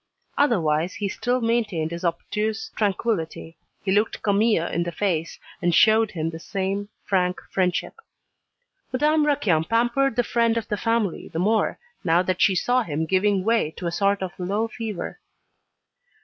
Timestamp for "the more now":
11.27-12.23